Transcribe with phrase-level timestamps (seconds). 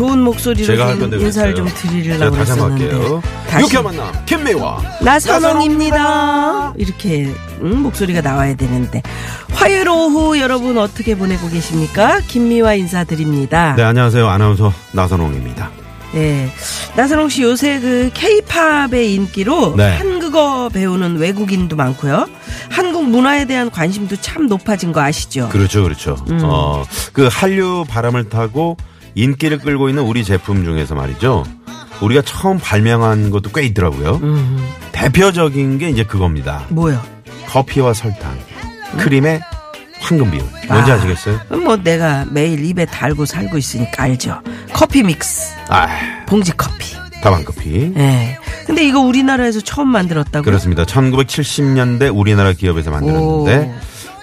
[0.00, 1.54] 좋은 목소리로 제가 할좀 인사를.
[1.54, 3.22] 좀 드리려고 다시 한번 할게요
[3.60, 6.72] 유쾌한 만남 김미화 나선홍입니다.
[6.78, 9.02] 이렇게 음, 목소리가 나와야 되는데
[9.52, 12.20] 화요일 오후 여러분 어떻게 보내고 계십니까?
[12.26, 13.74] 김미화 인사드립니다.
[13.76, 15.70] 네 안녕하세요 아나운서 나선홍입니다
[16.14, 16.50] 네.
[16.96, 19.96] 나선홍 씨 요새 그 케이팝의 인기로 네.
[19.98, 22.26] 한국어 배우는 외국인도 많고요.
[22.70, 25.50] 한국 문화에 대한 관심도 참 높아진 거 아시죠?
[25.50, 26.40] 그렇죠 그렇죠 음.
[26.42, 28.76] 어 그 한류 바람을 타고
[29.14, 31.44] 인기를 끌고 있는 우리 제품 중에서 말이죠
[32.00, 37.00] 우리가 처음 발명한 것도 꽤 있더라고요 음, 대표적인 게 이제 그겁니다 뭐요?
[37.46, 38.38] 커피와 설탕
[38.98, 39.40] 크림의
[40.00, 40.94] 황금 비율 뭔지 아.
[40.94, 41.40] 아시겠어요?
[41.62, 44.40] 뭐 내가 매일 입에 달고 살고 있으니까 알죠.
[44.72, 45.86] 커피 믹스, 아
[46.26, 46.96] 봉지 커피.
[47.22, 48.38] 다방 커피 예.
[48.66, 50.42] 근데 이거 우리나라에서 처음 만들었다고?
[50.42, 50.84] 그렇습니다.
[50.84, 53.74] 1970년대 우리나라 기업에서 만들었는데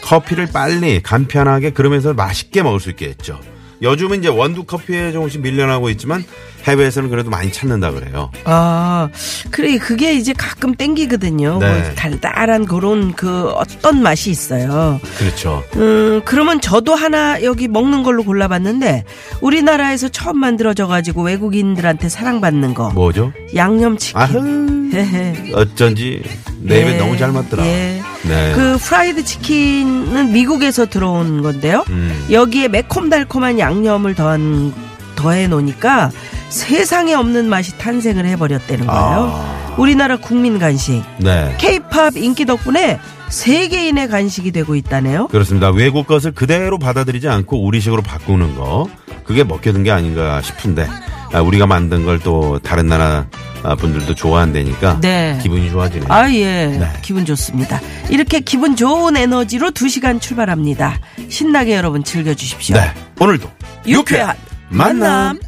[0.01, 3.39] 커피를 빨리 간편하게 그러면서 맛있게 먹을 수 있게 했죠.
[3.81, 6.23] 요즘은 이제 원두 커피에 조금씩 밀려나고 있지만
[6.63, 8.29] 해외에서는 그래도 많이 찾는다 그래요.
[8.43, 9.07] 아,
[9.51, 11.59] 그래 그게 이제 가끔 땡기거든요.
[11.59, 11.67] 네.
[11.81, 14.99] 뭐 달달한 그런 그 어떤 맛이 있어요.
[15.17, 15.63] 그렇죠.
[15.75, 19.05] 음, 그러면 저도 하나 여기 먹는 걸로 골라봤는데
[19.41, 23.31] 우리나라에서 처음 만들어져 가지고 외국인들한테 사랑받는 거 뭐죠?
[23.55, 24.17] 양념치킨.
[24.21, 24.76] 아흥.
[24.93, 25.51] 헤헤.
[25.55, 26.21] 어쩐지
[26.59, 27.65] 내 입에 예, 너무 잘 맞더라.
[27.65, 28.01] 예.
[28.23, 28.51] 네.
[28.55, 31.85] 그 프라이드 치킨은 미국에서 들어온 건데요.
[31.89, 32.25] 음.
[32.31, 34.73] 여기에 매콤달콤한 양념을 더한
[35.15, 36.11] 더해 놓으니까
[36.49, 39.31] 세상에 없는 맛이 탄생을 해버렸다는 거예요.
[39.33, 39.75] 아.
[39.77, 41.55] 우리나라 국민 간식 네.
[41.59, 45.27] K-팝 인기 덕분에 세계인의 간식이 되고 있다네요.
[45.27, 45.69] 그렇습니다.
[45.69, 48.87] 외국 것을 그대로 받아들이지 않고 우리식으로 바꾸는 거
[49.23, 50.87] 그게 먹혀든 게 아닌가 싶은데
[51.33, 53.46] 아, 우리가 만든 걸 또 다른 나라 아,
[53.77, 55.39] 분들도 좋아한다니까 네.
[55.41, 56.07] 기분이 좋아지네요.
[56.11, 56.67] 아, 예.
[56.67, 56.87] 네.
[57.01, 57.81] 기분 좋습니다.
[58.09, 60.99] 이렇게 기분 좋은 에너지로 두 시간 출발합니다.
[61.29, 62.75] 신나게 여러분 즐겨주십시오.
[62.75, 62.93] 네.
[63.19, 63.49] 오늘도
[63.87, 64.35] 유쾌한
[64.69, 65.39] 만남.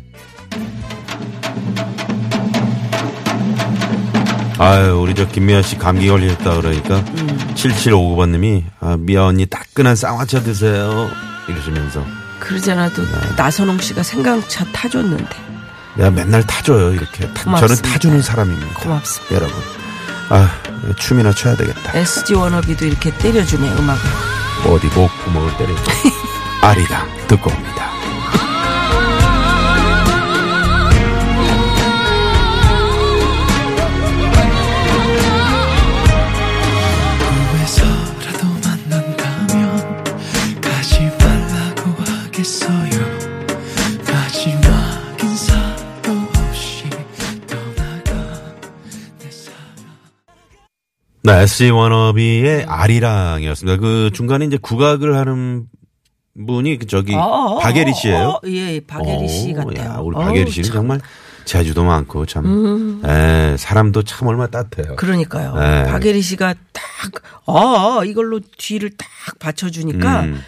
[4.58, 7.53] 아유, 우리 저 김미아 씨 감기 걸리셨다 그러니까 음.
[7.56, 11.09] 7759번님이 아, 미아 언니 따끈한 쌍화차 드세요.
[11.48, 12.06] 이러시면서
[12.40, 13.12] 그러잖아도 네.
[13.38, 15.49] 나선홍 씨가 생강차 타줬는데
[16.00, 17.28] 내가 맨날 타줘요 이렇게.
[17.34, 17.90] 타- 저는 고맙습니다.
[17.92, 18.74] 타주는 사람입니다.
[18.80, 19.36] 고맙습니다.
[19.36, 19.56] 여러분.
[20.30, 20.50] 아,
[20.96, 21.92] 춤이나 춰야 되겠다.
[21.98, 24.02] SG 워너비도 이렇게 때려주네 음악을.
[24.68, 25.78] 어디 목 구멍을 때리고
[26.62, 27.90] 아리랑 듣고 옵니다.
[37.18, 40.04] 꿈에서라도 만난다면
[40.62, 43.28] 가지 말라고 하겠어요
[51.29, 53.79] 네, SG 워너비의 아리랑이었습니다.
[53.79, 55.66] 그 중간에 이제 국악을 하는
[56.47, 58.29] 분이 그 저기 박예리 씨예요.
[58.29, 59.89] 어, 예, 박예리 씨 오, 같아요.
[59.89, 60.72] 야, 우리 박예리 씨는 참.
[60.72, 60.75] 음.
[60.75, 61.01] 정말
[61.45, 64.95] 재주도 많고 참, 에, 사람도 참 얼마나 따뜻해요.
[64.95, 65.53] 그러니까요.
[65.56, 65.84] 네.
[65.85, 66.84] 박예리 씨가 딱,
[67.45, 69.07] 아, 이걸로 뒤를 딱
[69.39, 70.41] 받쳐 주니까 음.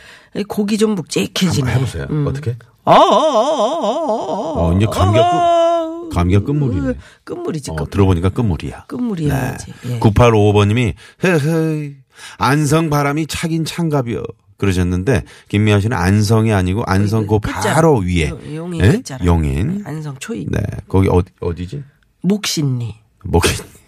[0.47, 1.73] 곡이 좀 묵직해지네.
[1.73, 2.07] 해보세요.
[2.09, 2.25] 음.
[2.27, 2.55] 어떻게?
[2.85, 5.80] 아, 아, 아, 아, 아, 어, 이제 감기가 아,
[6.13, 6.93] 감기가 끝물이네.
[7.23, 7.89] 끝물이지, 어, 끝물.
[7.89, 8.85] 들어보니까 끝물이야.
[8.87, 9.73] 끝물이야지.
[9.87, 9.99] 예.
[9.99, 11.95] 9855번님이 헤헤
[12.37, 14.23] 안성 바람이 차긴 찬갑이요.
[14.57, 17.73] 그러셨는데 김미아 씨는 안성이 아니고 안성 그.
[17.73, 19.01] 바로 위에 요- 용인 예?
[19.25, 19.83] 용인.
[19.85, 20.51] 안성 초입.
[20.51, 21.83] 네, 거기 어디 어디지?
[22.21, 22.95] 목신리.
[23.23, 23.49] 목이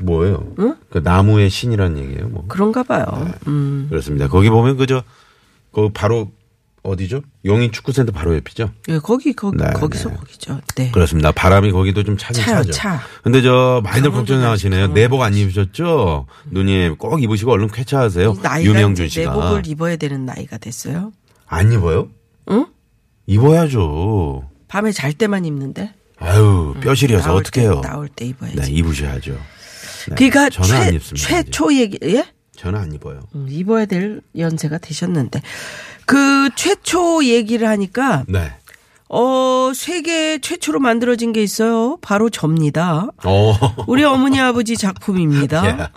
[0.00, 0.54] 뭐예요?
[0.90, 2.28] 그 나무의 신이라는 얘기예요.
[2.28, 3.06] 뭐 그런가 봐요.
[3.24, 3.32] 네.
[3.46, 3.86] 음.
[3.88, 4.28] 그렇습니다.
[4.28, 5.02] 거기 보면 그저
[5.72, 6.30] 그 바로
[6.88, 7.22] 어디죠?
[7.44, 8.70] 용인 축구센터 바로 옆이죠.
[8.88, 10.16] 예, 거기, 거기, 네, 거기서 네.
[10.16, 10.60] 거기죠.
[10.76, 10.90] 네.
[10.90, 11.32] 그렇습니다.
[11.32, 12.72] 바람이 거기도 좀 차긴 차요, 차죠.
[12.72, 13.00] 차.
[13.22, 14.88] 근데 저 많이들 걱정하시네요.
[14.88, 16.26] 내복 안 입으셨죠?
[16.50, 18.36] 누님 꼭 입으시고 얼른 쾌차하세요.
[18.62, 21.12] 유명준 씨가 내복을 입어야 되는 나이가 됐어요.
[21.46, 22.08] 안 입어요?
[22.50, 22.66] 응?
[23.26, 24.48] 입어야죠.
[24.68, 25.94] 밤에 잘 때만 입는데.
[26.20, 27.80] 아유 뼈시려서 나올 어떻게 때, 해요?
[27.82, 28.56] 나올 때 입어야지.
[28.56, 29.32] 네 입으셔야죠.
[29.32, 31.28] 네, 그러니까 저는 안 최, 입습니다.
[31.28, 32.24] 최초 얘기, 예?
[32.56, 33.20] 저는 안 입어요.
[33.34, 35.40] 음, 입어야 될 연세가 되셨는데.
[36.08, 38.50] 그 최초 얘기를 하니까 네.
[39.10, 41.98] 어, 세계 최초로 만들어진 게 있어요.
[42.00, 43.06] 바로 접니다.
[43.24, 43.54] 어.
[43.86, 45.64] 우리 어머니 아버지 작품입니다.
[45.68, 45.88] 예.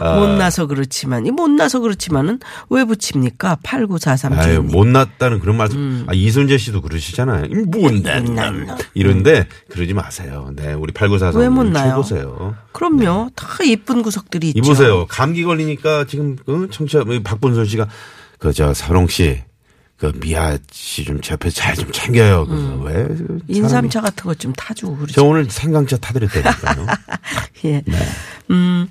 [0.00, 0.14] 아.
[0.18, 3.58] 못나서 그렇지만 이 못나서 그렇지만은 왜 붙입니까?
[3.62, 4.72] 8943 아유, 주인님.
[4.72, 5.78] 못났다는 그런 말씀.
[5.78, 6.04] 음.
[6.08, 7.46] 아, 이순재 씨도 그러시잖아요.
[7.46, 8.66] 이 못난 놈.
[8.94, 10.50] 이런데 그러지 마세요.
[10.54, 11.40] 네, 우리 8943.
[11.40, 11.90] 왜 못나요?
[11.90, 12.56] 최고세요.
[12.72, 13.30] 그럼요.
[13.36, 14.58] 다 이쁜 구석들이 있죠.
[14.58, 15.06] 이보세요.
[15.06, 17.88] 감기 걸리니까 지금 그 청취자 우리 박본선 씨가
[18.38, 19.42] 그 저 서롱 씨.
[19.98, 22.46] 그 미아 씨 좀 제 옆에 잘 좀 챙겨요.
[22.46, 22.92] 그 왜?
[23.04, 23.40] 그 사람이- 음.
[23.48, 25.26] 인삼차 같은 것 좀 타주고 저 그러죠.
[25.26, 26.86] 오늘 생강차 타드렸다니까요.
[27.64, 27.82] 예.
[27.86, 27.98] 네.
[28.50, 28.86] 음,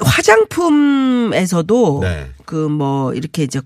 [0.00, 2.30] 화장품에서도 네.
[2.44, 3.60] 그뭐 이렇게 이제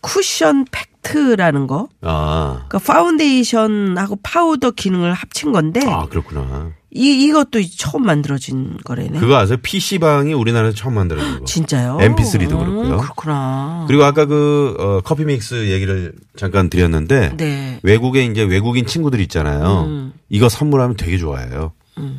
[0.00, 1.88] 쿠션 팩트라는 거.
[2.02, 6.70] 아, 그러니까 파운데이션하고 파우더 기능을 합친 건데 아 그렇구나.
[6.96, 9.20] 이 이것도 처음 만들어진 거래네.
[9.20, 9.58] 그거 아세요?
[9.62, 11.44] PC방이 우리나라에서 처음 만들어진 거.
[11.44, 11.98] 진짜요?
[12.00, 12.96] MP3도 음, 그렇고요.
[12.98, 13.84] 그렇구나.
[13.86, 17.78] 그리고 아까 그 어, 커피 믹스 얘기를 잠깐 드렸는데 네.
[17.82, 19.84] 외국에 이제 외국인 친구들 있잖아요.
[19.86, 20.12] 음.
[20.30, 21.72] 이거 선물하면 되게 좋아해요.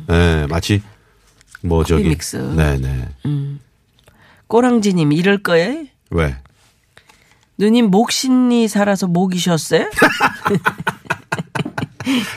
[0.08, 0.80] 네, 마치
[1.62, 2.36] 뭐 커피 저기 믹스.
[2.36, 3.08] 네네.
[4.46, 5.84] 꼬랑지님 이럴 거예요?
[6.10, 6.36] 왜?
[7.58, 9.90] 누님 목신이 살아서 목이 쉬었어요?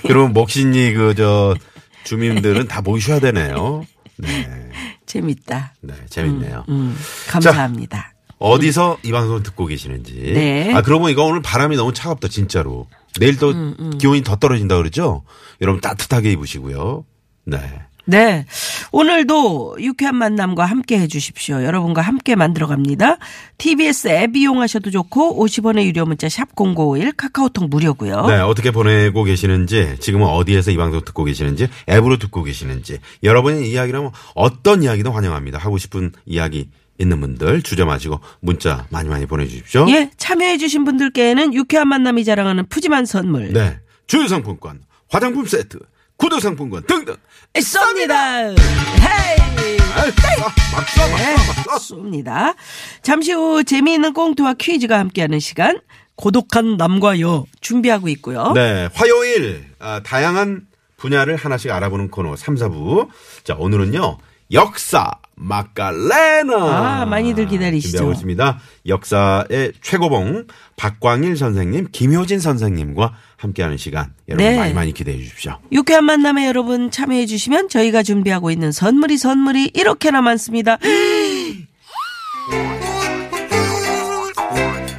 [0.08, 1.54] 그러면 목신이 그 저
[2.04, 3.86] 주민들은 다 모이셔야 되네요.
[4.18, 4.70] 네,
[5.06, 5.74] 재밌다.
[5.82, 6.66] 네 재밌네요.
[6.70, 8.14] 음, 감사합니다.
[8.38, 10.14] 어디서 이 방송 듣고 계시는지.
[10.34, 10.74] 네.
[10.74, 12.88] 아, 그러고 보니까 오늘 바람이 너무 차갑다, 진짜로.
[13.20, 15.24] 내일 또 음, 기온이 더 떨어진다 그러죠?
[15.62, 17.06] 여러분 따뜻하게 입으시고요.
[17.46, 17.58] 네.
[18.06, 18.46] 네.
[18.92, 21.64] 오늘도 유쾌한 만남과 함께 해주십시오.
[21.64, 23.18] 여러분과 함께 만들어 갑니다.
[23.58, 28.26] TBS 앱 이용하셔도 좋고 50원의 유료 문자 샵 0951 카카오톡 무료고요.
[28.28, 34.12] 네, 어떻게 보내고 계시는지, 지금은 어디에서 이 방송 듣고 계시는지, 앱으로 듣고 계시는지, 여러분의 이야기라면
[34.36, 35.58] 어떤 이야기도 환영합니다.
[35.58, 36.70] 하고 싶은 이야기
[37.00, 39.90] 있는 분들 주저 마시고 문자 많이 많이 보내주십시오.
[39.90, 43.54] 예, 참여해주신 분들께는 유쾌한 만남이 자랑하는 푸짐한 선물.
[43.54, 43.80] 네.
[44.08, 45.80] 주유상품권, 화장품 세트,
[46.22, 47.16] 구두상품권 등등.
[47.56, 48.56] 쏩니다.
[48.56, 49.80] 헤이!
[49.96, 51.96] 아이, 쏴, 막 쏴, 막 네, 쏴, 막 쏴.
[51.96, 52.56] 쏩니다.
[53.02, 55.82] 잠시 후 재미있는 꽁트와 퀴즈가 함께하는 시간
[56.16, 58.52] 고독한 남과 여 준비하고 있고요.
[58.54, 63.08] 네, 화요일 아, 다양한 분야를 하나씩 알아보는 코너 3, 4부.
[63.44, 64.20] 자, 오늘은요.
[64.52, 65.10] 역사
[65.42, 66.56] 마카레나.
[66.56, 67.98] 아, 많이들 기다리시죠.
[67.98, 68.60] 준비하고 있습니다.
[68.88, 70.46] 역사의 최고봉
[70.78, 74.58] 박광일 선생님, 김효진 선생님과 함께하는 시간 여러분 네.
[74.58, 75.58] 많이 많이 기대해 주십시오.
[75.72, 80.78] 유쾌한 만남에 여러분 참여해 주시면 저희가 준비하고 있는 선물이 선물이 이렇게나 많습니다.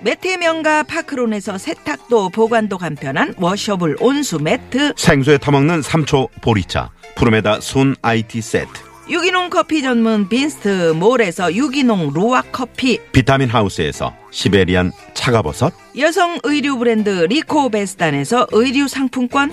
[0.00, 4.94] 매트의 명가 파크론에서 세탁도 보관도 간편한 washable 온수 매트.
[4.96, 8.70] 생수에 타먹는 삼초 보리차, 푸르메다 순 IT 세트,
[9.10, 13.00] 유기농 커피 전문 빈스트 몰에서 유기농 루아 커피.
[13.10, 19.52] 비타민 하우스에서 시베리안 차가버섯, 여성 의류 브랜드 리코베스단에서 의류 상품권.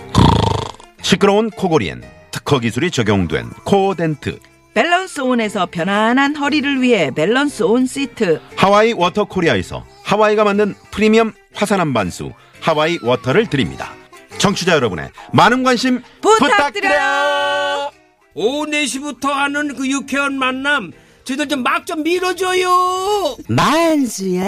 [1.02, 4.38] 시끄러운 코골이엔 특허 기술이 적용된 코덴트,
[4.76, 11.80] 밸런스 온에서 편안한 허리를 위해 밸런스 온 시트 하와이 워터 코리아에서 하와이가 만든 프리미엄 화산
[11.80, 13.94] 암반수 하와이 워터를 드립니다.
[14.38, 17.90] 청취자 여러분의 많은 관심 부탁드려요.
[18.34, 20.92] 오후 4시부터 하는 그 유쾌한 만남
[21.24, 24.44] 저희들 좀 막좀 밀어줘요 만수야.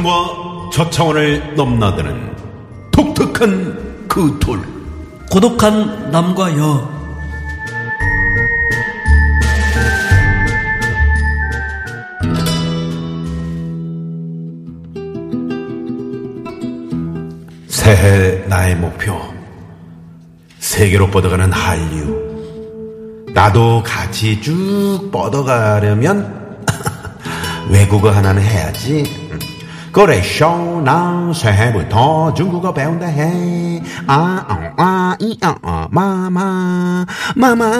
[0.00, 2.36] 차원과 저 차원을 넘나드는
[2.90, 4.60] 독특한 그 돌.
[5.30, 7.00] 고독한 남과 여.
[17.68, 19.20] 새해 나의 목표.
[20.58, 22.30] 세계로 뻗어가는 한류.
[23.32, 26.58] 나도 같이 쭉 뻗어가려면
[27.70, 29.19] 외국어 하나는 해야지.
[29.92, 33.82] 그래, 쇼나 새해부터 중국어 배운다 해.
[34.06, 37.04] 아, 어, 아, 이, 어, 어, 마마,
[37.34, 37.76] 마마,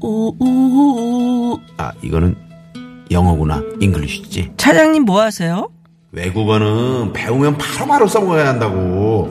[0.00, 1.60] 우, 우, 우.
[1.76, 2.36] 아, 이거는
[3.12, 3.62] 영어구나.
[3.80, 4.54] 잉글리시지.
[4.56, 5.68] 차장님 뭐 하세요?
[6.10, 9.30] 외국어는 배우면 바로바로 써먹어야 한다고.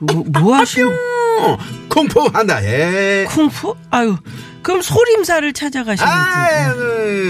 [0.00, 1.58] 뭐, 뭐 하시는 어,
[1.90, 3.24] 쿵푸 한다 해.
[3.26, 3.74] 쿵푸?
[3.90, 4.16] 아유,
[4.62, 6.04] 그럼 소림사를 찾아가시는지.
[6.04, 6.74] 아,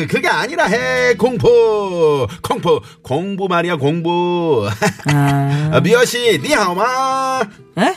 [0.08, 1.14] 그게 아니라 해.
[1.14, 2.26] 공부.
[2.42, 2.80] 공부.
[3.02, 4.68] 공부 말이야, 공부.
[5.12, 7.40] 아, 미어 씨, 니하오마.
[7.78, 7.94] 에?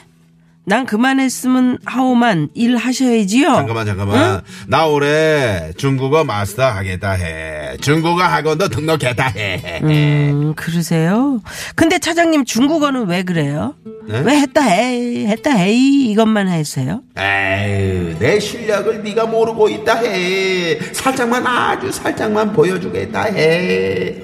[0.65, 3.48] 난 그만했으면 하오만 일 하셔야지요.
[3.53, 4.41] 잠깐만, 잠깐만.
[4.67, 7.75] 나 올해 중국어 마스터 하겠다 해.
[7.82, 9.82] 중국어 학원도 등록했다 해.
[9.84, 11.41] 음, 그러세요?
[11.75, 13.75] 근데 차장님 중국어는 왜 그래요?
[14.08, 14.20] 네?
[14.22, 17.01] 왜 했다 해, 했다 해, 이것만 하세요?
[17.17, 20.79] 에휴, 내 실력을 네가 모르고 있다 해.
[20.93, 24.15] 살짝만 아주 살짝만 보여주겠다 해.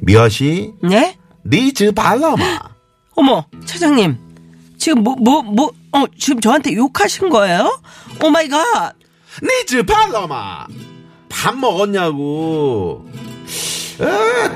[0.00, 1.16] 미어 씨, 네?
[1.46, 2.58] 你吃饭了吗.
[3.14, 4.16] 어머, 차장님.
[4.82, 7.80] 지금 뭐, 뭐, 뭐, 어, 지금 저한테 욕하신 거예요?
[8.20, 8.94] Oh my god.
[9.40, 10.66] 你吃饭了吗.
[11.28, 13.08] 밥 먹었냐고.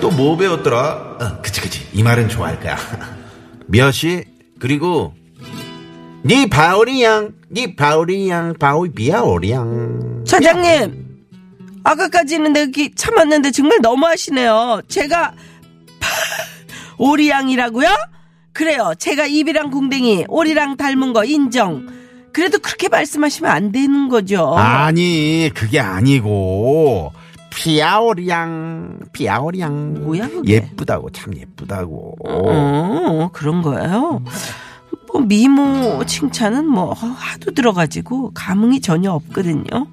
[0.01, 1.17] 또뭐 배웠더라?
[1.21, 2.77] 어, 그치 그치 이 말은 좋아할 거야.
[3.69, 4.25] 미어 씨
[4.59, 5.15] 그리고
[6.25, 10.25] 니 바오리 양 니 바오리 양 바오이 비아오리양.
[10.27, 11.07] 차장님.
[11.85, 14.83] 아까까지는 내가 참았는데 정말 너무하시네요.
[14.89, 15.35] 제가
[16.99, 18.16] 오리양이라고요?
[18.57, 18.95] 그래요.
[18.99, 21.87] 제가 입이랑 궁뎅이, 오리랑 닮은 거 인정.
[22.33, 24.55] 그래도 그렇게 말씀하시면 안 되는 거죠.
[24.57, 27.13] 아니 그게 아니고
[27.51, 30.05] 피아오리양 피아오리양.
[30.05, 30.55] 뭐야, 그게?
[30.55, 32.17] 예쁘다고 참 예쁘다고.
[32.27, 34.23] 어, 그런 거예요.
[35.13, 39.87] 뭐 미모 칭찬은 뭐 하도 들어가지고 감흥이 전혀 없거든요.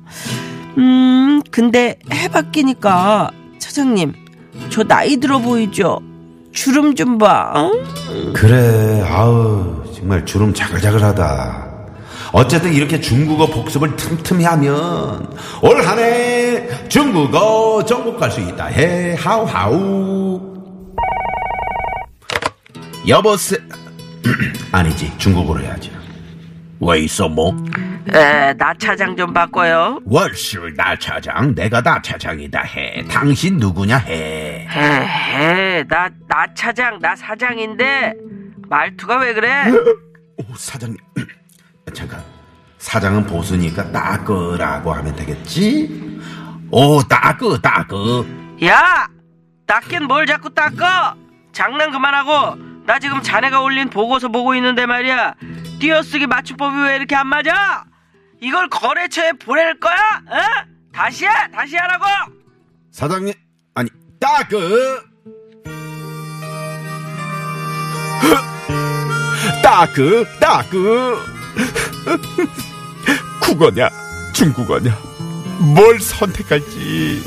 [0.78, 4.14] 음, 근데 해 바뀌니까 차장님,
[4.70, 6.00] 저 나이 들어 보이죠?
[6.54, 7.52] 주름 좀 봐.
[7.56, 7.72] 어?
[8.34, 11.72] 그래, 아우, 정말 주름 자글자글하다.
[12.32, 15.30] 어쨌든 이렇게 중국어 복습을 틈틈이 하면
[15.62, 20.42] 올 한 해 중국어 전국 갈 수 있다 해 하우 하우
[23.08, 23.58] 여보세
[24.72, 25.92] 아니지 중국어로 해야지
[26.80, 27.56] 왜 있어 뭐
[28.12, 30.00] 에, 나 차장 좀 바꿔요.
[30.06, 37.16] 월술 나 차장 내가 나 차장이다 해 당신 누구냐 해 에헤, 나, 나 차장, 나
[37.16, 38.14] 사장인데
[38.70, 39.66] 말투가 왜 그래?
[40.38, 40.98] 오, 사장님.
[41.94, 42.24] 잠깐.
[42.80, 46.20] 사장은 보수니까 따끄라고 하면 되겠지?
[46.72, 48.58] 오, 따끄, 따끄.
[48.66, 49.08] 야!
[49.68, 51.16] 닦긴 뭘 자꾸 닦어!
[51.54, 55.36] 장난 그만하고 나 지금 자네가 올린 보고서 보고 있는데 말이야
[55.80, 57.86] 띄어쓰기 맞춤법이 왜 이렇게 안 맞아?
[58.44, 59.94] 이걸 거래처에 보낼 거야?
[60.30, 60.36] 어?
[60.94, 61.30] 다시 해!
[61.56, 62.04] 다시 하라고!
[62.92, 63.34] 사장님,
[63.74, 65.02] 아니, 따끄.
[69.64, 71.18] 따끄, 따끄.
[73.42, 73.90] 국어냐,
[74.34, 74.92] 중국어냐,
[75.74, 77.22] 뭘 선택할지.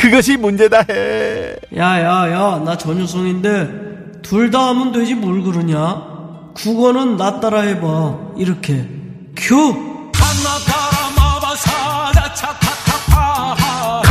[0.00, 1.56] 그것이 문제다 해.
[1.76, 8.34] 야 야 야 나 전유성인데 둘 다 하면 되지 뭘 그러냐 국어는 나 따라 해봐
[8.36, 8.88] 이렇게
[9.36, 9.91] 큐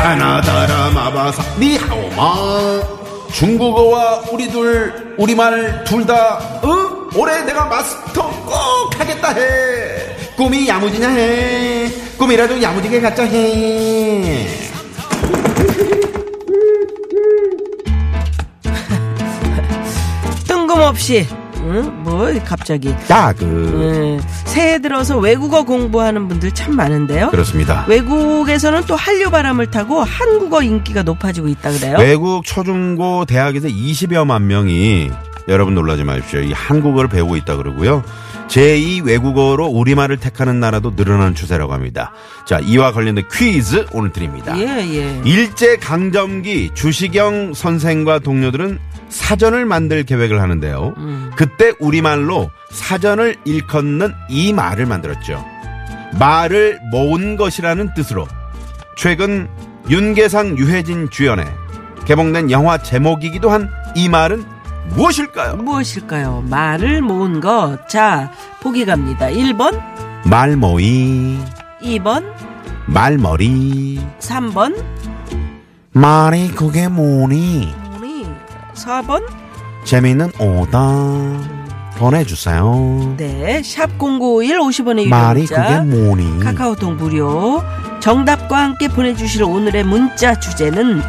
[0.01, 1.43] 가나다라 마바사.
[1.59, 2.81] 니하오마.
[3.33, 7.07] 중국어와 우리 둘 우리말 둘다 어?
[7.15, 10.33] 올해 내가 마스터 꼭 하겠다 해.
[10.35, 11.87] 꿈이 야무지냐 해.
[12.17, 14.47] 꿈이라도 야무지게 갖자 해.
[20.47, 21.27] 뜬금없이
[21.63, 22.03] 응?
[22.03, 29.29] 뭐 갑자기 따그 음, 새해 들어서 외국어 공부하는 분들 참 많은데요 그렇습니다 외국에서는 또 한류
[29.29, 35.11] 바람을 타고 한국어 인기가 높아지고 있다 그래요 외국 초중고 대학에서 20여만 명이
[35.47, 36.39] 여러분 놀라지 마십시오.
[36.39, 38.03] 이 한국어를 배우고 있다 그러고요.
[38.47, 42.11] 제2 외국어로 우리말을 택하는 나라도 늘어나는 추세라고 합니다.
[42.45, 44.57] 자, 이와 관련된 퀴즈 오늘 드립니다.
[44.59, 45.21] 예, 예.
[45.23, 48.79] 일제 강점기 주시경 선생과 동료들은
[49.11, 50.95] 사전을 만들 계획을 하는데요.
[51.35, 55.45] 그때 우리말로 사전을 일컫는 이 말을 만들었죠.
[56.19, 58.27] 말을 모은 것이라는 뜻으로
[58.97, 59.47] 최근
[59.89, 61.45] 윤계상 유해진 주연의
[62.05, 64.43] 개봉된 영화 제목이기도 한 이 말은
[64.95, 65.57] 무엇일까요?
[65.57, 66.43] 무엇일까요?
[66.49, 67.87] 말을 모은 것.
[67.87, 69.27] 자, 보기 갑니다.
[69.27, 69.79] 1번,
[70.25, 71.37] 말모이,
[71.83, 72.25] 2번,
[72.87, 74.81] 말머리, 3번,
[75.93, 77.73] 말이 그게 뭐니?
[78.85, 79.23] 4번.
[79.83, 80.81] 재미있는 오답
[81.97, 83.15] 보내주세요.
[83.17, 85.45] 네, 샵 0951 50원의 유료 말이.
[85.45, 86.39] 그게 뭐니?
[86.39, 87.63] 카카오톡 무료.
[87.99, 91.01] 정답과 함께 보내주실 오늘의 문자 주제는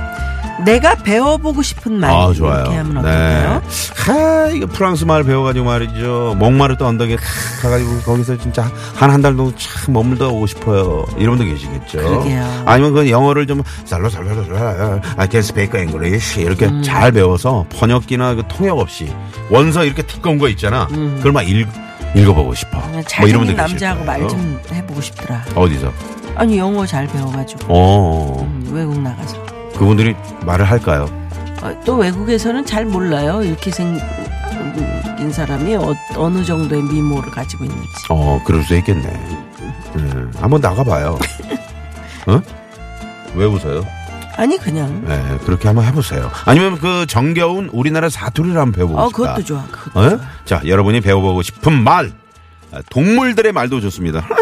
[0.65, 2.61] 내가 배워보고 싶은 말 아, 좋아요.
[2.63, 3.11] 이렇게 하면 네.
[3.47, 3.63] 어떨까요?
[3.97, 6.37] 하, 이거 프랑스 말 배워가지고 말이죠.
[6.39, 7.17] 목마르 언덕에
[7.63, 11.05] 가가지고 거기서 진짜 한 한 달 정도 참 머물다 오고 싶어요.
[11.19, 11.99] 이런 분도 계시겠죠.
[11.99, 12.63] 그러게요.
[12.67, 16.83] 아니면 그 영어를 좀 살로 살로 살로 I can speak English 이렇게 음.
[16.83, 19.13] 잘 배워서 번역기나 그 통역 없이
[19.51, 20.87] 원서 이렇게 두꺼운 거 있잖아.
[20.87, 21.67] 그걸 막 읽,
[22.15, 22.79] 읽어보고 싶어.
[22.79, 23.47] 뭐 이런 음.
[23.47, 24.29] 분들 남자하고 말.
[24.29, 25.43] 좀 해보고 싶더라.
[25.55, 25.93] 어디서?
[26.37, 29.37] 아니 영어 잘 배워가지고 어, 음, 외국 나가서
[29.79, 30.15] 그분들이
[30.45, 31.07] 말을 할까요?
[31.63, 33.43] 어, 또 외국에서는 잘 몰라요.
[33.43, 37.89] 이렇게 생긴 사람이 어, 어느 정도의 미모를 가지고 있는지.
[38.11, 39.09] 어, 그럴 수 있겠네.
[39.97, 41.19] 음, 한번 나가봐요.
[42.27, 42.43] 어?
[43.35, 43.85] 왜 웃어요?
[44.37, 45.05] 아니 그냥.
[45.07, 46.31] 네, 그렇게 한번 해보세요.
[46.47, 49.19] 아니면 그 정겨운 우리나라 사투리를 한번 배워보고 어 싶다.
[49.19, 49.63] 그것도 좋아.
[49.71, 50.09] 그것도 어?
[50.11, 50.21] 좋아.
[50.45, 52.13] 자, 여러분이 배워보고 싶은 말.
[52.73, 54.27] 아, 동물들의 말도 좋습니다.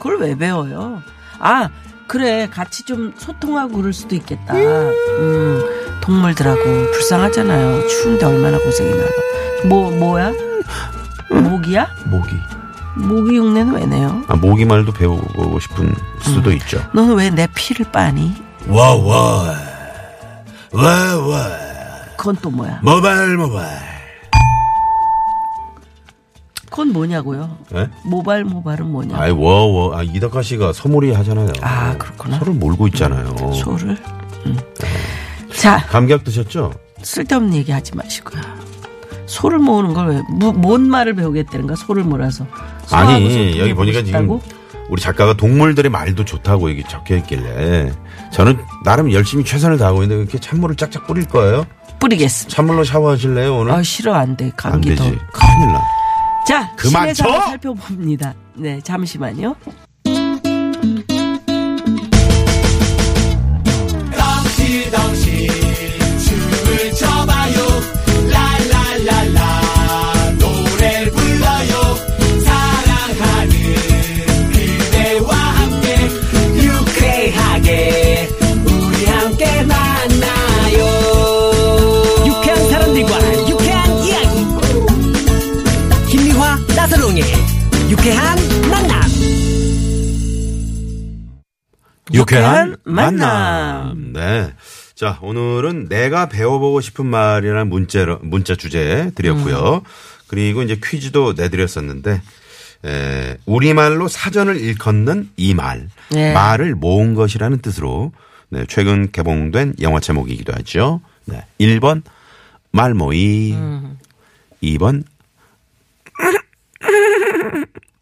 [0.00, 1.02] 그걸 왜 배워요?
[1.38, 1.68] 아
[2.06, 4.54] 그래 같이 좀 소통하고 그럴 수도 있겠다.
[4.54, 5.62] 음,
[6.00, 7.86] 동물들하고 불쌍하잖아요.
[7.86, 9.06] 추운데 얼마나 고생이 많아.
[9.66, 10.32] 뭐 뭐야?
[11.30, 11.86] 모기야?
[12.06, 12.34] 모기.
[12.96, 14.22] 모기 흉내는 왜 내요?
[14.26, 16.84] 아, 모기 말도 배워보고 싶은 수도 있죠.
[16.92, 18.34] 너는 왜 내 피를 빠니?
[18.66, 19.54] 와, 와.
[20.72, 21.48] 와, 와.
[22.16, 22.80] 그건 또 뭐야?
[22.82, 23.68] 모발, 모발.
[26.70, 27.58] 그건 뭐냐고요?
[27.74, 27.88] 예?
[28.04, 29.16] 모발 모발은 뭐냐?
[29.20, 29.98] 아이, 워, 워.
[29.98, 31.48] 아, 이덕화 씨가 소몰이 하잖아요.
[31.62, 32.38] 아, 그렇구나.
[32.38, 33.34] 소를 몰고 있잖아요.
[33.54, 33.96] 소를.
[34.46, 34.56] 음.
[35.52, 36.72] 자 감기약 드셨죠?
[37.02, 38.40] 쓸데없는 얘기 하지 마시고요.
[39.26, 42.46] 소를 모으는 걸 왜, 뭐, 뭔 말을 배우겠다는가, 소를 몰아서.
[42.92, 44.40] 아니 여기 보니까 싶다고?
[44.42, 44.60] 지금
[44.90, 47.92] 우리 작가가 동물들의 말도 좋다고 여기 적혀 있길래
[48.32, 51.64] 저는 나름 열심히 최선을 다하고 있는데 이렇게 찬물을 짝짝 뿌릴 거예요?
[52.00, 52.54] 뿌리겠습니다.
[52.56, 53.72] 찬물로 샤워하실래요 오늘?
[53.72, 54.46] 아, 싫어, 안 돼.
[54.46, 55.04] 안 감기도.
[55.04, 55.18] 되지.
[55.32, 55.80] 큰일 나.
[56.50, 57.22] 자, 그만 쳐!
[57.46, 58.34] 살펴봅니다.
[58.56, 59.54] 네, 잠시만요.
[92.20, 94.12] 유쾌한 만남.
[94.12, 94.52] 네.
[94.94, 99.76] 자, 오늘은 내가 배워보고 싶은 말이라는 문자로, 문자 주제 드렸고요.
[99.76, 99.80] 음.
[100.26, 102.20] 그리고 이제 퀴즈도 내드렸었는데,
[102.84, 105.88] 에, 우리말로 사전을 일컫는 이 말.
[106.10, 106.32] 네.
[106.34, 108.12] 말을 모은 것이라는 뜻으로,
[108.50, 111.00] 네, 최근 개봉된 영화 제목이기도 하죠.
[111.24, 111.44] 네.
[111.58, 112.02] 1번,
[112.72, 113.52] 말모이.
[113.54, 113.98] 음.
[114.62, 115.04] 2번,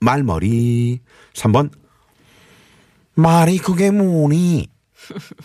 [0.00, 1.00] 말머리.
[1.34, 1.70] 3번,
[3.22, 4.68] 말이 그게 뭐니?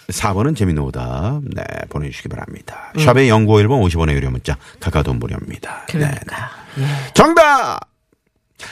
[0.10, 1.42] 4번은 재미있는 오답.
[1.56, 2.92] 네, 보내주시기 바랍니다.
[3.00, 5.86] 샵의 연구 1번 50원의 유료 문자, 카카오돈 무료입니다.
[5.88, 5.94] 네.
[5.94, 6.50] 그러니까.
[6.78, 6.84] 예.
[7.14, 7.80] 정답!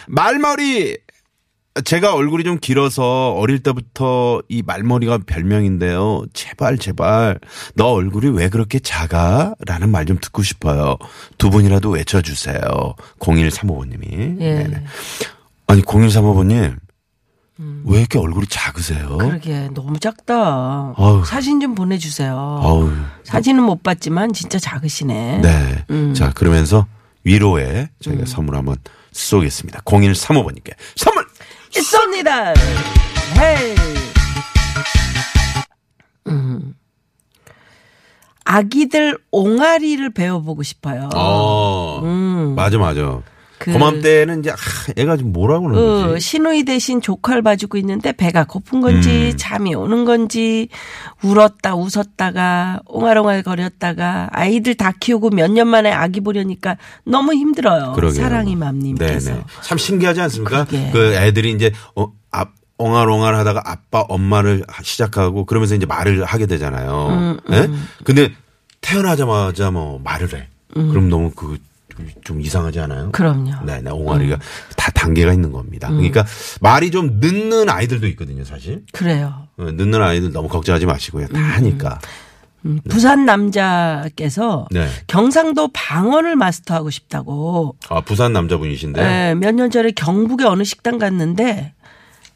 [0.08, 0.98] 말머리!
[1.86, 6.26] 제가 얼굴이 좀 길어서 어릴 때부터 이 말머리가 별명인데요.
[6.34, 7.40] 제발, 제발.
[7.76, 9.56] 너 얼굴이 왜 그렇게 작아?
[9.66, 10.98] 라는 말 좀 듣고 싶어요.
[11.38, 12.60] 두 분이라도 외쳐주세요.
[13.20, 14.42] 0135번님이.
[14.42, 14.68] 예.
[15.68, 16.76] 아니, 0135번님.
[17.86, 19.18] 왜 이렇게 얼굴이 작으세요?
[19.18, 20.94] 그러게, 너무 작다.
[20.98, 21.26] 어우.
[21.26, 22.34] 사진 좀 보내주세요.
[22.36, 22.92] 어우.
[23.24, 25.40] 사진은 못 봤지만 진짜 작으시네.
[25.42, 25.86] 네.
[25.90, 26.14] 음.
[26.14, 26.88] 자, 그러면서
[27.24, 28.78] 위로에 저희가 선물 한번
[29.12, 29.82] 쏘겠습니다.
[29.82, 31.26] 0135번님께 선물!
[31.72, 32.54] 쏩니다.
[33.38, 33.76] 헤이.
[36.28, 36.74] 음.
[38.44, 41.10] 아기들 옹알이를 배워보고 싶어요.
[41.16, 42.56] 어, 음.
[42.56, 43.22] 맞아, 맞아.
[43.62, 44.56] 그- 고맘때는 이제, 아,
[44.98, 46.20] 애가 지금 뭐라고 그러는 어, 거지?
[46.26, 49.38] 신우이 대신 조카를 봐주고 있는데 배가 고픈 건지 음.
[49.38, 50.68] 잠이 오는 건지
[51.24, 57.94] 울었다 웃었다가 옹알옹알 거렸다가 아이들 다 키우고 몇 년 만에 아기 보려니까 너무 힘들어요.
[57.94, 58.22] 그러게요.
[58.24, 59.32] 사랑이 맘님께서.
[59.32, 59.44] 네네.
[59.62, 60.66] 참 신기하지 않습니까?
[60.66, 60.90] 그러게.
[60.92, 62.46] 그 애들이 이제, 어, 아,
[62.78, 67.08] 옹알옹알 하다가 아빠, 엄마를 시작하고 그러면서 이제 말을 하게 되잖아요.
[67.10, 67.70] 음, 예?
[68.04, 68.32] 근데
[68.82, 70.48] 태어나자마자 뭐 말을 해.
[70.74, 71.58] 그럼 너무 그,
[72.24, 73.12] 좀 이상하지 않아요?
[73.12, 73.66] 그럼요.
[73.66, 74.38] 네, 네, 옹알이가
[74.78, 75.90] 다 단계가 있는 겁니다.
[75.90, 76.26] 그러니까
[76.60, 78.84] 말이 좀 늦는 아이들도 있거든요, 사실.
[78.92, 79.48] 그래요.
[79.58, 81.28] 어, 늦는 아이들 너무 걱정하지 마시고요.
[81.28, 82.00] 다 하니까.
[82.90, 84.88] 부산 남자께서 네.
[85.08, 89.02] 경상도 방언을 마스터하고 싶다고 아, 부산 남자분이신데.
[89.02, 91.74] 예, 몇년 전에 경북의 어느 식당 갔는데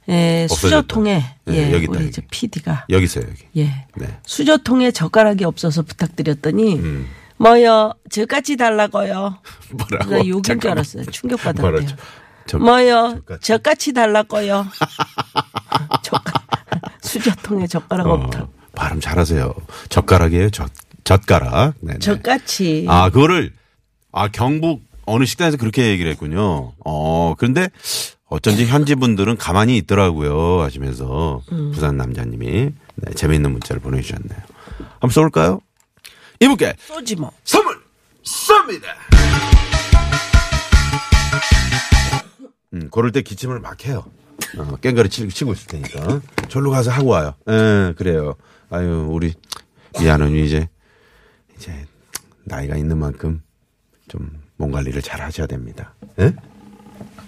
[0.09, 0.57] 예, 없어졌다.
[0.77, 2.07] 수저통에 네, 예, 여기 우리 여기.
[2.07, 3.43] 이제 PD가 여기 있어요, 여기.
[3.57, 3.85] 예.
[3.95, 4.17] 네.
[4.25, 7.07] 수저통에 젓가락이 없어서 부탁드렸더니 음.
[7.37, 9.39] 뭐요 저같이 달라고요.
[9.71, 10.11] 뭐라고?
[10.11, 10.71] 나 욕인 줄.
[10.71, 11.03] 알았어요.
[12.47, 13.19] 저- 뭐요.
[13.41, 14.67] 저같이 달라고요.
[16.03, 16.41] 젓가-
[17.01, 18.47] 수저통에 젓가락 어, 없다.
[18.75, 19.53] 발음 잘하세요.
[19.89, 20.49] 젓가락이에요.
[20.51, 20.69] 젓,
[21.03, 21.75] 젓가락.
[21.81, 21.99] 네네.
[21.99, 22.85] 젓같이.
[22.89, 23.53] 아, 그거를,
[24.11, 26.73] 아, 경북 어느 식당에서 그렇게 얘기를 했군요.
[26.85, 27.69] 어, 그런데
[28.27, 30.61] 어쩐지 현지 분들은 가만히 있더라고요.
[30.61, 34.39] 하시면서 부산 남자님이 네, 재미있는 문자를 보내주셨네요.
[34.93, 35.59] 한번 쏠까요?
[36.39, 37.31] 이분께 쏘지 뭐.
[37.43, 37.79] 선물
[38.23, 38.83] 쏩니다.
[42.73, 44.05] 음, 그럴 때 기침을 막 해요.
[44.57, 46.21] 어, 깽가리 치고, 치고 있을 테니까.
[46.49, 47.33] 절로 가서 하고 와요.
[47.49, 48.35] 예, 그래요.
[48.69, 49.33] 아유, 우리,
[49.99, 50.67] 미아는 이제,
[51.57, 51.85] 이제,
[52.43, 53.41] 나이가 있는 만큼
[54.07, 55.93] 좀 몸 관리를 잘 하셔야 됩니다.
[56.19, 56.33] 예?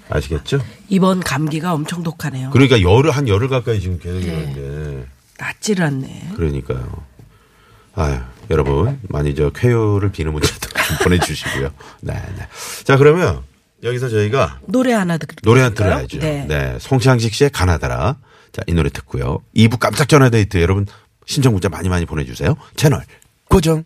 [0.09, 0.59] 아시겠죠?
[0.87, 2.51] 이번 감기가 엄청 독하네요.
[2.51, 5.05] 그러니까 열흘, 한 열흘 가까이 지금 계속 이러는데.
[5.37, 6.31] 낫지를 않네.
[6.37, 7.03] 그러니까요.
[7.97, 8.19] 아유,
[8.51, 11.69] 여러분, 많이 저 쾌유를 비는 문자도 좀 보내주시고요.
[12.01, 12.47] 네, 네.
[12.83, 13.41] 자, 그러면
[13.81, 16.19] 여기서 저희가 노래 하나 듣 노래 한 들어야죠.
[16.19, 16.45] 네.
[16.47, 16.77] 네.
[16.79, 18.17] 송창식 씨의 가나다라.
[18.51, 19.39] 자, 이 노래 듣고요.
[19.55, 20.85] 2부 깜짝 전화 데이트 여러분
[21.25, 22.55] 신청 문자 많이 많이 보내주세요.
[22.75, 23.03] 채널
[23.49, 23.83] 고정.